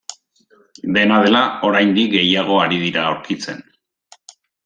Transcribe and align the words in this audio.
Dena 0.95 1.19
dela, 1.23 1.41
oraindik 1.67 2.09
gehiago 2.15 2.57
ari 2.63 2.81
dira 2.87 3.05
aurkitzen. 3.11 3.63